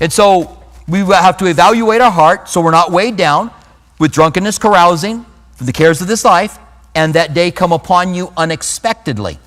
[0.00, 3.50] And so we have to evaluate our heart so we're not weighed down
[3.98, 5.24] with drunkenness, carousing,
[5.58, 6.58] the cares of this life,
[6.94, 9.38] and that day come upon you unexpectedly.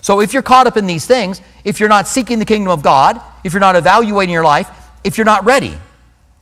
[0.00, 2.82] So if you're caught up in these things, if you're not seeking the kingdom of
[2.82, 4.70] God, if you're not evaluating your life,
[5.04, 5.76] if you're not ready,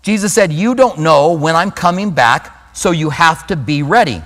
[0.07, 4.23] Jesus said, You don't know when I'm coming back, so you have to be ready.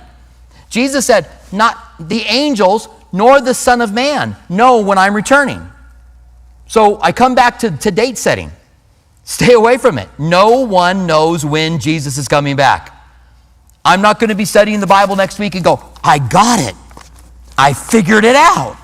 [0.69, 5.67] Jesus said, Not the angels nor the Son of Man know when I'm returning.
[6.67, 8.51] So I come back to, to date setting.
[9.23, 10.07] Stay away from it.
[10.19, 12.95] No one knows when Jesus is coming back.
[13.83, 16.75] I'm not going to be studying the Bible next week and go, I got it.
[17.57, 18.77] I figured it out.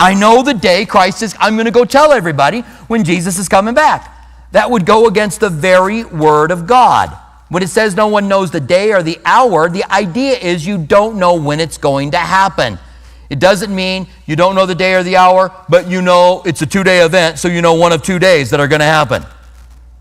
[0.00, 3.48] I know the day Christ is, I'm going to go tell everybody when Jesus is
[3.48, 4.11] coming back.
[4.52, 7.16] That would go against the very word of God.
[7.48, 10.78] When it says no one knows the day or the hour, the idea is you
[10.78, 12.78] don't know when it's going to happen.
[13.28, 16.62] It doesn't mean you don't know the day or the hour, but you know it's
[16.62, 18.86] a two day event, so you know one of two days that are going to
[18.86, 19.24] happen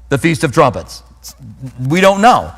[0.09, 1.03] the Feast of Trumpets.
[1.87, 2.53] We don't know.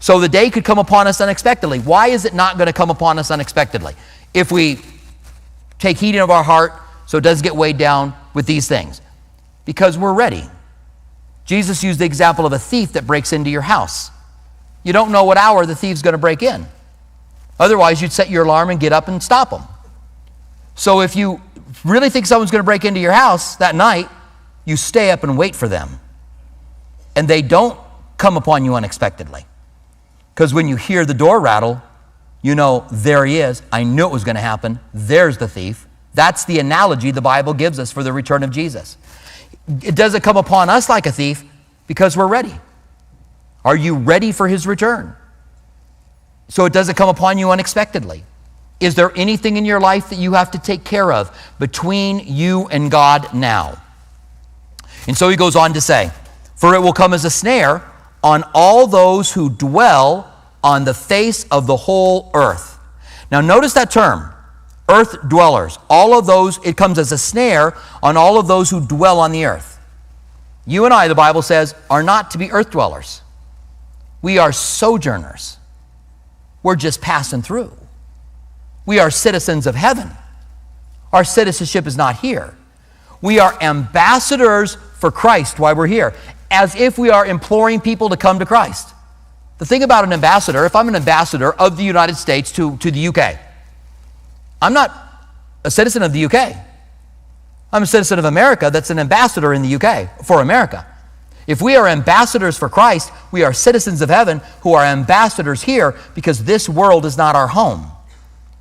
[0.00, 1.78] So the day could come upon us unexpectedly.
[1.78, 3.94] Why is it not going to come upon us unexpectedly?
[4.32, 4.80] If we
[5.78, 6.72] take heed of our heart
[7.06, 9.02] so it doesn't get weighed down with these things.
[9.66, 10.44] Because we're ready.
[11.44, 14.10] Jesus used the example of a thief that breaks into your house.
[14.84, 16.66] You don't know what hour the thief's going to break in.
[17.58, 19.62] Otherwise, you'd set your alarm and get up and stop him.
[20.74, 21.40] So if you
[21.84, 24.08] really think someone's going to break into your house that night,
[24.64, 26.00] you stay up and wait for them.
[27.14, 27.78] And they don't
[28.16, 29.44] come upon you unexpectedly.
[30.34, 31.82] Because when you hear the door rattle,
[32.40, 33.62] you know, there he is.
[33.70, 34.80] I knew it was going to happen.
[34.94, 35.86] There's the thief.
[36.14, 38.96] That's the analogy the Bible gives us for the return of Jesus.
[39.68, 41.44] It doesn't come upon us like a thief
[41.86, 42.52] because we're ready.
[43.64, 45.14] Are you ready for his return?
[46.48, 48.24] So it doesn't come upon you unexpectedly.
[48.80, 52.66] Is there anything in your life that you have to take care of between you
[52.68, 53.80] and God now?
[55.06, 56.10] And so he goes on to say,
[56.56, 57.88] For it will come as a snare
[58.22, 62.78] on all those who dwell on the face of the whole earth.
[63.30, 64.31] Now, notice that term,
[64.92, 65.78] earth dwellers.
[65.88, 69.32] All of those, it comes as a snare on all of those who dwell on
[69.32, 69.80] the earth.
[70.66, 73.22] You and I, the Bible says, are not to be earth dwellers.
[74.20, 75.58] We are sojourners.
[76.62, 77.72] We're just passing through.
[78.86, 80.10] We are citizens of heaven.
[81.12, 82.56] Our citizenship is not here.
[83.20, 86.14] We are ambassadors for Christ while we're here,
[86.50, 88.94] as if we are imploring people to come to Christ.
[89.58, 92.90] The thing about an ambassador, if I'm an ambassador of the United States to, to
[92.90, 93.38] the UK,
[94.62, 94.92] I'm not
[95.64, 96.56] a citizen of the UK.
[97.72, 100.86] I'm a citizen of America that's an ambassador in the UK for America.
[101.48, 105.96] If we are ambassadors for Christ, we are citizens of heaven who are ambassadors here
[106.14, 107.90] because this world is not our home.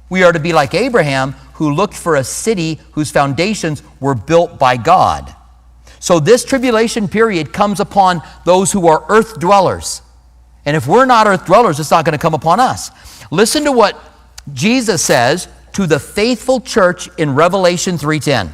[0.10, 4.58] We are to be like Abraham, who looked for a city whose foundations were built
[4.58, 5.36] by God.
[6.00, 10.02] So, this tribulation period comes upon those who are earth dwellers.
[10.66, 12.90] And if we're not earth dwellers, it's not going to come upon us.
[13.30, 13.98] Listen to what
[14.52, 18.54] Jesus says to the faithful church in Revelation 3:10.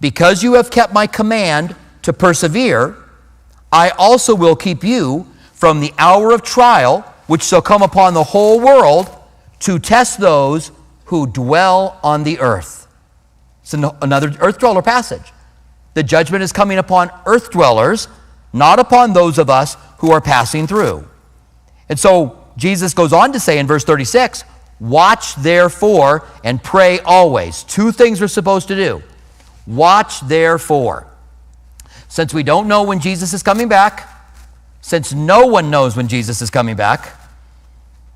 [0.00, 2.96] Because you have kept my command to persevere,
[3.72, 8.24] I also will keep you from the hour of trial which shall come upon the
[8.24, 9.14] whole world
[9.60, 10.72] to test those
[11.06, 12.86] who dwell on the earth.
[13.62, 15.32] It's another earth dweller passage.
[15.94, 18.08] The judgment is coming upon earth dwellers,
[18.52, 21.06] not upon those of us who are passing through.
[21.88, 24.44] And so Jesus goes on to say in verse 36
[24.80, 27.64] Watch therefore and pray always.
[27.64, 29.02] Two things we're supposed to do.
[29.66, 31.06] Watch therefore.
[32.08, 34.08] Since we don't know when Jesus is coming back,
[34.80, 37.14] since no one knows when Jesus is coming back,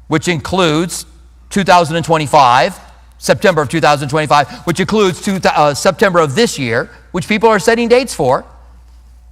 [0.08, 1.04] which includes
[1.50, 2.80] 2025,
[3.18, 7.88] September of 2025, which includes two, uh, September of this year, which people are setting
[7.88, 8.44] dates for.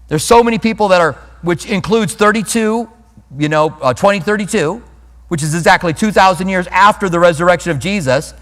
[0.08, 1.12] There's so many people that are,
[1.42, 2.88] which includes 32,
[3.38, 4.82] you know, uh, 2032,
[5.30, 8.34] which is exactly 2,000 years after the resurrection of Jesus.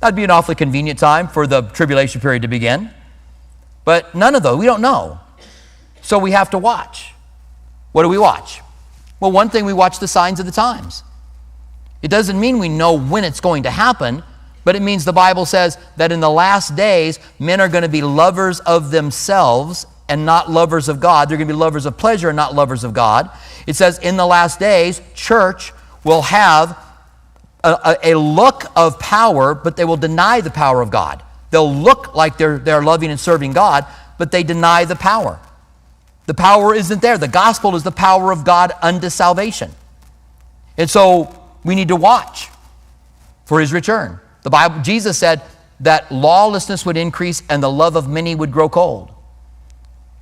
[0.00, 2.90] That'd be an awfully convenient time for the tribulation period to begin.
[3.84, 5.20] But none of those, we don't know.
[6.00, 7.14] So we have to watch.
[7.92, 8.60] What do we watch?
[9.20, 11.04] Well, one thing, we watch the signs of the times.
[12.02, 14.24] It doesn't mean we know when it's going to happen,
[14.64, 17.88] but it means the Bible says that in the last days, men are going to
[17.88, 21.28] be lovers of themselves and not lovers of God.
[21.28, 23.30] They're going to be lovers of pleasure and not lovers of God.
[23.68, 25.72] It says in the last days, church
[26.04, 26.78] will have
[27.64, 31.22] a, a, look of power, but they will deny the power of God.
[31.50, 33.86] They'll look like they're, they're loving and serving God,
[34.18, 35.38] but they deny the power.
[36.26, 37.18] The power isn't there.
[37.18, 39.70] The gospel is the power of God unto salvation.
[40.76, 42.48] And so we need to watch
[43.44, 44.18] for his return.
[44.42, 45.42] The Bible, Jesus said
[45.80, 49.10] that lawlessness would increase and the love of many would grow cold.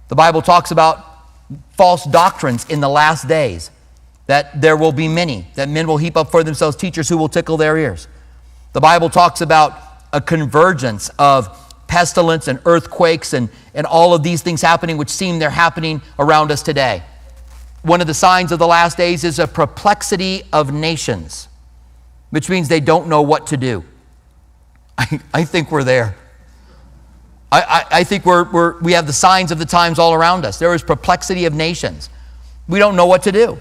[0.09, 1.07] The Bible talks about
[1.73, 3.71] false doctrines in the last days,
[4.31, 7.29] that there will be many, that men will heap up for themselves teachers who will
[7.29, 8.07] tickle their ears.
[8.75, 9.77] The Bible talks about
[10.13, 11.49] a convergence of
[11.89, 16.53] pestilence and earthquakes and, and all of these things happening, which seem they're happening around
[16.53, 17.03] us today.
[17.83, 21.49] One of the signs of the last days is a perplexity of nations,
[22.31, 23.83] which means they don't know what to do.
[24.99, 26.15] I, I think we're there.
[27.51, 30.45] I, I, I think we're, we're, we have the signs of the times all around
[30.45, 30.61] us.
[30.61, 32.11] There is perplexity of nations.
[32.69, 33.59] We don't know what to do.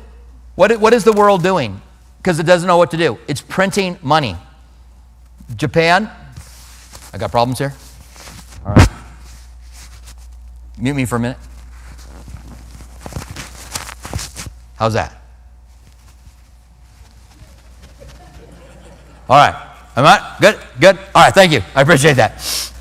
[0.59, 1.81] What, what is the world doing?
[2.17, 3.17] Because it doesn't know what to do.
[3.29, 4.35] It's printing money.
[5.55, 6.11] Japan,
[7.13, 7.73] I got problems here.
[8.65, 8.89] All right.
[10.77, 11.37] Mute me for a minute.
[14.75, 15.15] How's that?
[19.29, 19.55] All right.
[19.95, 20.59] Am I good?
[20.77, 20.97] Good.
[21.15, 21.33] All right.
[21.33, 21.61] Thank you.
[21.73, 22.73] I appreciate that.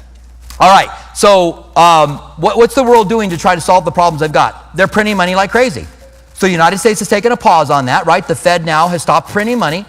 [0.58, 0.90] All right.
[1.14, 4.76] So, um, what, what's the world doing to try to solve the problems they've got?
[4.76, 5.86] They're printing money like crazy.
[6.38, 8.24] So, the United States has taken a pause on that, right?
[8.24, 9.84] The Fed now has stopped printing money,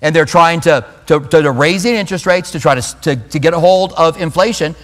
[0.00, 3.38] and they're trying to, to, to raise the interest rates to try to, to, to
[3.38, 4.74] get a hold of inflation.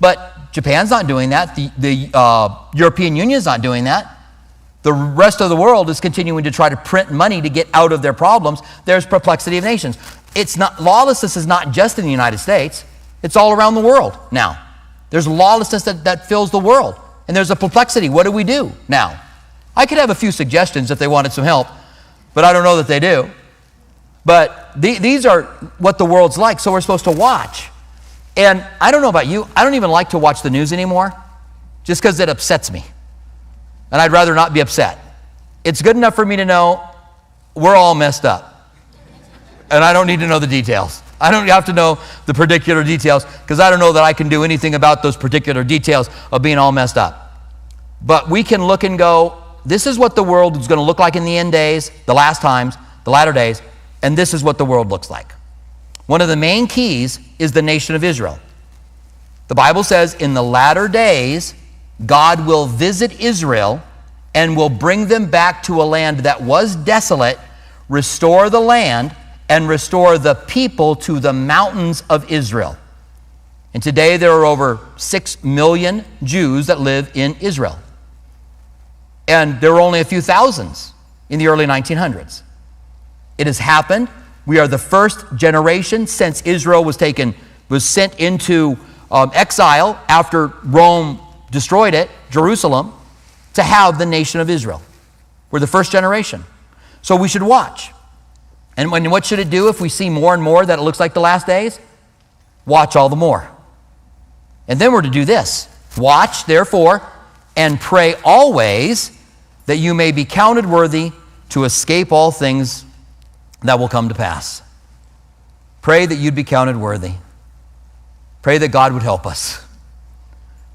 [0.00, 1.56] But Japan's not doing that.
[1.56, 4.18] The, the uh, European Union's not doing that.
[4.82, 7.90] The rest of the world is continuing to try to print money to get out
[7.90, 8.60] of their problems.
[8.84, 9.96] There's perplexity of nations.
[10.34, 12.84] It's not lawlessness is not just in the United States.
[13.22, 14.62] It's all around the world now.
[15.08, 16.96] There's lawlessness that, that fills the world.
[17.28, 18.10] And there's a perplexity.
[18.10, 19.22] What do we do now?
[19.76, 21.68] I could have a few suggestions if they wanted some help,
[22.34, 23.30] but I don't know that they do.
[24.24, 25.42] But the, these are
[25.78, 27.68] what the world's like, so we're supposed to watch.
[28.36, 31.12] And I don't know about you, I don't even like to watch the news anymore
[31.84, 32.84] just because it upsets me
[33.90, 34.98] and I'd rather not be upset.
[35.64, 36.82] It's good enough for me to know
[37.54, 38.70] we're all messed up.
[39.70, 41.02] And I don't need to know the details.
[41.20, 44.28] I don't have to know the particular details because I don't know that I can
[44.28, 47.50] do anything about those particular details of being all messed up.
[48.02, 51.00] But we can look and go, this is what the world is going to look
[51.00, 53.60] like in the end days, the last times, the latter days,
[54.02, 55.32] and this is what the world looks like.
[56.06, 58.38] One of the main keys is the nation of Israel.
[59.48, 61.54] The Bible says, in the latter days,
[62.04, 63.82] God will visit Israel
[64.34, 67.38] and will bring them back to a land that was desolate,
[67.88, 69.16] restore the land,
[69.48, 72.76] and restore the people to the mountains of Israel.
[73.74, 77.78] And today there are over 6 million Jews that live in Israel.
[79.28, 80.92] And there were only a few thousands
[81.28, 82.42] in the early 1900s.
[83.38, 84.08] It has happened.
[84.46, 87.34] We are the first generation since Israel was taken,
[87.68, 88.78] was sent into
[89.10, 92.92] um, exile after Rome destroyed it, Jerusalem,
[93.54, 94.82] to have the nation of Israel.
[95.50, 96.44] We're the first generation.
[97.02, 97.90] So we should watch.
[98.76, 101.00] And when, what should it do if we see more and more that it looks
[101.00, 101.80] like the last days?
[102.66, 103.50] Watch all the more.
[104.68, 107.02] And then we're to do this Watch, therefore,
[107.56, 109.15] and pray always
[109.66, 111.12] that you may be counted worthy
[111.50, 112.84] to escape all things
[113.62, 114.62] that will come to pass.
[115.82, 117.12] Pray that you'd be counted worthy.
[118.42, 119.64] Pray that God would help us.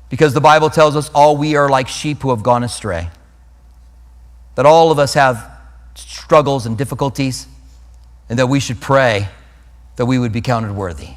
[0.10, 3.10] Because the Bible tells us all we are like sheep who have gone astray.
[4.56, 5.50] That all of us have
[5.96, 7.48] struggles and difficulties,
[8.30, 9.30] and that we should pray
[9.96, 11.10] that we would be counted worthy.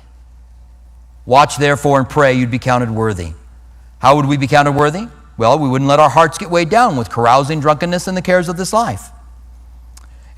[1.26, 3.32] Watch therefore and pray you'd be counted worthy.
[3.98, 5.08] How would we be counted worthy?
[5.36, 8.48] Well, we wouldn't let our hearts get weighed down with carousing, drunkenness, and the cares
[8.48, 9.10] of this life.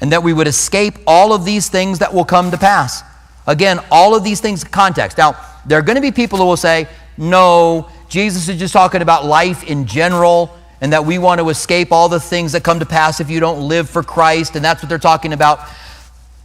[0.01, 3.03] And that we would escape all of these things that will come to pass.
[3.47, 5.19] Again, all of these things context.
[5.19, 9.03] Now, there are going to be people who will say, no, Jesus is just talking
[9.03, 12.79] about life in general and that we want to escape all the things that come
[12.81, 15.61] to pass if you don't live for Christ, and that's what they're talking about.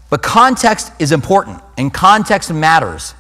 [0.10, 3.14] But context is important, and context matters.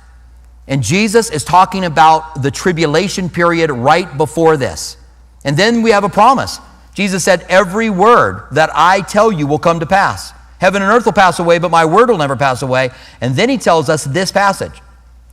[0.67, 4.95] And Jesus is talking about the tribulation period right before this.
[5.43, 6.59] And then we have a promise.
[6.93, 10.33] Jesus said, Every word that I tell you will come to pass.
[10.59, 12.91] Heaven and earth will pass away, but my word will never pass away.
[13.19, 14.81] And then he tells us this passage.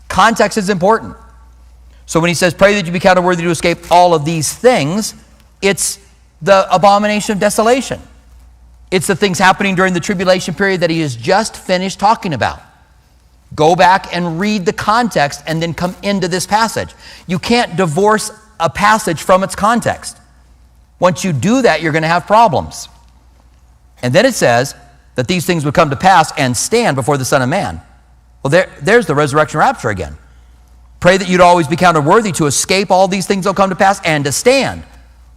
[0.09, 1.17] Context is important.
[2.07, 4.53] So when he says, Pray that you be counted worthy to escape all of these
[4.53, 5.15] things,
[5.61, 5.99] it's
[6.41, 8.01] the abomination of desolation.
[8.91, 12.63] It's the things happening during the tribulation period that he has just finished talking about.
[13.55, 16.95] Go back and read the context and then come into this passage.
[17.27, 18.31] You can't divorce
[18.61, 20.19] a passage from its context.
[21.01, 22.89] Once you do that, you're going to have problems.
[24.03, 24.75] And then it says
[25.15, 27.81] that these things would come to pass and stand before the Son of Man.
[28.43, 30.17] Well, there, there's the resurrection rapture again.
[31.01, 33.71] Pray that you'd always be counted worthy to escape all these things that will come
[33.71, 34.83] to pass and to stand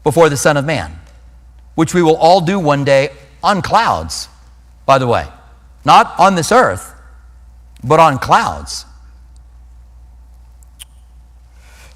[0.03, 0.99] before the Son of Man,
[1.75, 3.09] which we will all do one day
[3.43, 4.27] on clouds,
[4.85, 5.27] by the way.
[5.85, 6.93] Not on this earth,
[7.83, 8.85] but on clouds.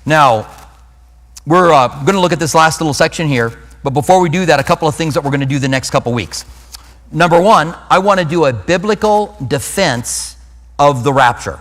[0.06, 0.48] Now,
[1.46, 3.52] we're uh, going to look at this last little section here,
[3.84, 5.68] but before we do that, a couple of things that we're going to do the
[5.68, 6.46] next couple weeks.
[7.12, 10.38] Number one, I want to do a biblical defense
[10.80, 11.60] of the rapture.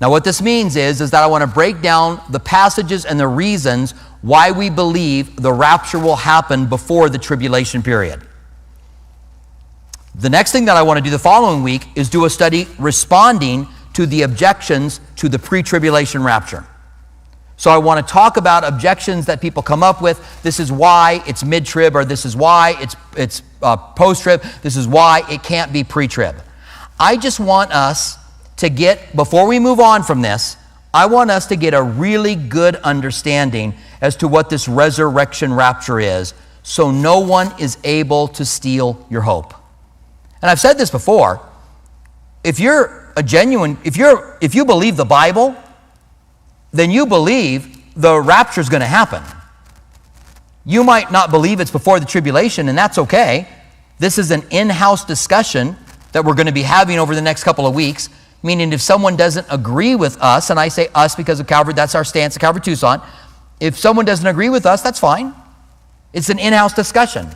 [0.00, 3.20] Now, what this means is, is that I want to break down the passages and
[3.20, 3.92] the reasons
[4.22, 8.22] why we believe the rapture will happen before the tribulation period.
[10.14, 12.66] The next thing that I want to do the following week is do a study
[12.78, 16.66] responding to the objections to the pre tribulation rapture.
[17.62, 20.42] So I want to talk about objections that people come up with.
[20.42, 24.42] This is why it's mid trib, or this is why it's, it's uh, post trib,
[24.62, 26.34] this is why it can't be pre trib.
[26.98, 28.18] I just want us
[28.56, 30.56] to get, before we move on from this,
[30.92, 36.00] I want us to get a really good understanding as to what this resurrection rapture
[36.00, 36.34] is
[36.64, 39.54] so no one is able to steal your hope.
[40.42, 41.40] And I've said this before.
[42.42, 45.54] If you're a genuine, if you're if you believe the Bible,
[46.72, 49.22] then you believe the rapture is going to happen.
[50.64, 53.48] You might not believe it's before the tribulation, and that's okay.
[53.98, 55.76] This is an in house discussion
[56.12, 58.08] that we're going to be having over the next couple of weeks.
[58.42, 61.94] Meaning, if someone doesn't agree with us, and I say us because of Calvary, that's
[61.94, 63.00] our stance at Calvary Tucson.
[63.60, 65.34] If someone doesn't agree with us, that's fine.
[66.12, 67.28] It's an in house discussion.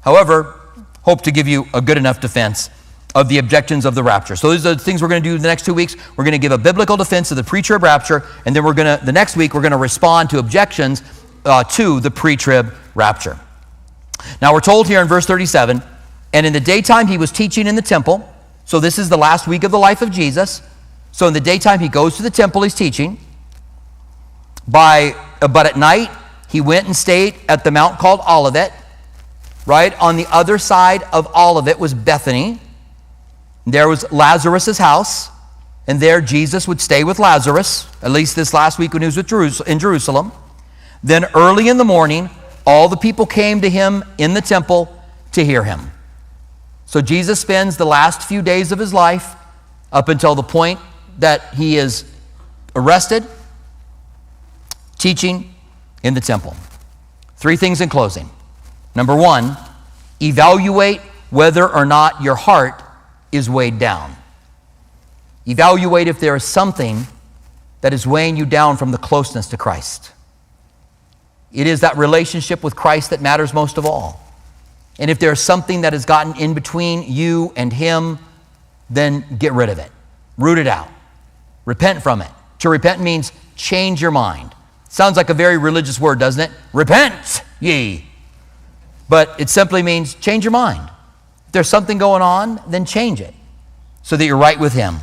[0.00, 0.60] However,
[1.02, 2.70] hope to give you a good enough defense
[3.16, 4.36] of the objections of the rapture.
[4.36, 5.96] So these are the things we're going to do the next two weeks.
[6.16, 8.98] We're going to give a biblical defense of the pre-trib rapture, and then we're going
[8.98, 11.02] to the next week we're going to respond to objections
[11.46, 13.40] uh, to the pre-trib rapture.
[14.42, 15.82] Now we're told here in verse 37,
[16.34, 18.30] and in the daytime he was teaching in the temple.
[18.66, 20.60] So this is the last week of the life of Jesus.
[21.10, 23.18] So in the daytime he goes to the temple, he's teaching.
[24.68, 26.10] By uh, but at night
[26.50, 28.74] he went and stayed at the mount called Olivet.
[29.64, 32.60] Right on the other side of Olivet was Bethany
[33.66, 35.28] there was Lazarus' house,
[35.88, 39.60] and there Jesus would stay with Lazarus, at least this last week when he was
[39.62, 40.32] in Jerusalem.
[41.02, 42.30] Then early in the morning,
[42.64, 44.92] all the people came to him in the temple
[45.32, 45.90] to hear him.
[46.86, 49.34] So Jesus spends the last few days of his life
[49.92, 50.78] up until the point
[51.18, 52.04] that he is
[52.74, 53.24] arrested,
[54.98, 55.54] teaching
[56.02, 56.54] in the temple.
[57.36, 58.30] Three things in closing.
[58.94, 59.56] Number one,
[60.22, 61.00] evaluate
[61.30, 62.82] whether or not your heart
[63.36, 64.16] is weighed down.
[65.46, 67.06] Evaluate if there is something
[67.80, 70.12] that is weighing you down from the closeness to Christ.
[71.52, 74.20] It is that relationship with Christ that matters most of all.
[74.98, 78.18] And if there's something that has gotten in between you and Him,
[78.90, 79.90] then get rid of it.
[80.38, 80.88] Root it out.
[81.64, 82.30] Repent from it.
[82.60, 84.54] To repent means change your mind.
[84.88, 86.56] Sounds like a very religious word, doesn't it?
[86.72, 88.06] Repent ye.
[89.08, 90.90] But it simply means change your mind
[91.52, 93.34] there's something going on, then change it
[94.02, 94.96] so that you're right with Him.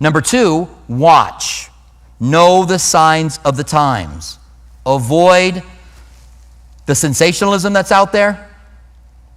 [0.00, 1.70] Number two, watch.
[2.18, 4.38] Know the signs of the times.
[4.86, 5.62] Avoid
[6.86, 8.50] the sensationalism that's out there,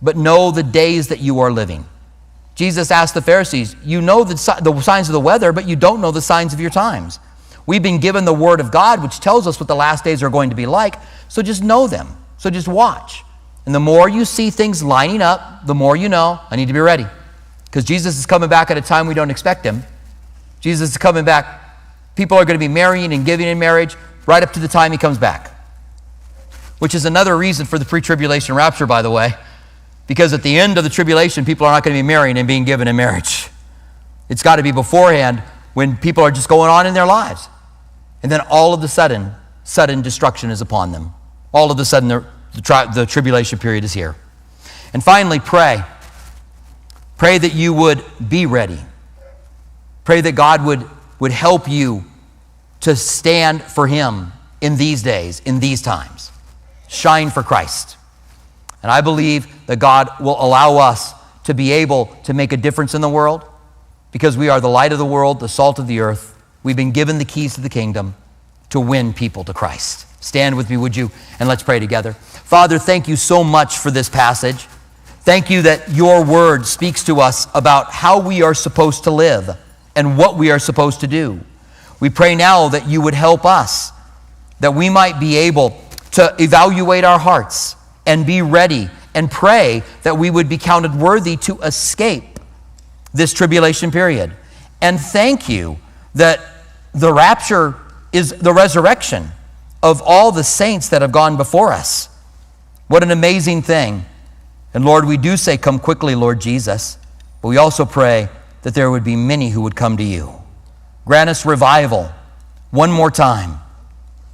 [0.01, 1.85] but know the days that you are living.
[2.55, 6.01] Jesus asked the Pharisees, You know the, the signs of the weather, but you don't
[6.01, 7.19] know the signs of your times.
[7.65, 10.29] We've been given the Word of God, which tells us what the last days are
[10.29, 10.95] going to be like,
[11.27, 12.17] so just know them.
[12.37, 13.23] So just watch.
[13.69, 16.73] And the more you see things lining up, the more you know, I need to
[16.73, 17.05] be ready.
[17.65, 19.83] Because Jesus is coming back at a time we don't expect him.
[20.59, 21.77] Jesus is coming back.
[22.15, 23.95] People are going to be marrying and giving in marriage
[24.25, 25.51] right up to the time he comes back.
[26.79, 29.35] Which is another reason for the pre tribulation rapture, by the way.
[30.07, 32.47] Because at the end of the tribulation, people are not going to be marrying and
[32.47, 33.49] being given in marriage.
[34.29, 35.43] It's got to be beforehand
[35.75, 37.47] when people are just going on in their lives.
[38.23, 41.13] And then all of a sudden, sudden destruction is upon them.
[41.53, 44.15] All of a sudden, they're the, tri- the tribulation period is here.
[44.93, 45.83] And finally, pray.
[47.17, 48.79] Pray that you would be ready.
[50.03, 50.89] Pray that God would,
[51.19, 52.05] would help you
[52.81, 54.31] to stand for Him
[54.61, 56.31] in these days, in these times.
[56.87, 57.97] Shine for Christ.
[58.81, 62.95] And I believe that God will allow us to be able to make a difference
[62.95, 63.43] in the world
[64.11, 66.35] because we are the light of the world, the salt of the earth.
[66.63, 68.15] We've been given the keys to the kingdom
[68.69, 70.05] to win people to Christ.
[70.23, 71.11] Stand with me, would you?
[71.39, 72.15] And let's pray together.
[72.49, 74.63] Father, thank you so much for this passage.
[75.21, 79.55] Thank you that your word speaks to us about how we are supposed to live
[79.95, 81.41] and what we are supposed to do.
[81.99, 83.91] We pray now that you would help us,
[84.61, 85.79] that we might be able
[86.13, 87.75] to evaluate our hearts
[88.07, 92.39] and be ready and pray that we would be counted worthy to escape
[93.13, 94.33] this tribulation period
[94.81, 95.77] And thank you
[96.15, 96.39] that
[96.95, 97.75] the rapture
[98.11, 99.29] is the resurrection
[99.83, 102.08] of all the saints that have gone before us.
[102.89, 104.03] What an amazing thing.
[104.73, 106.97] And Lord, we do say, Come quickly, Lord Jesus,
[107.39, 108.29] but we also pray
[108.63, 110.41] that there would be many who would come to you.
[111.05, 112.11] Grant us revival
[112.71, 113.59] one more time.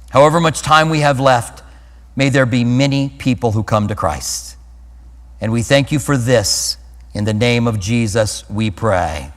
[0.08, 1.62] However much time we have left,
[2.16, 4.56] may there be many people who come to Christ.
[5.38, 6.78] And we thank you for this.
[7.12, 9.32] In the name of Jesus, we pray.